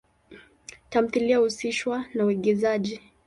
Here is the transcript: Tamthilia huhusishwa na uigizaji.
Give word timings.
Tamthilia 0.89 1.37
huhusishwa 1.37 2.05
na 2.13 2.25
uigizaji. 2.25 3.01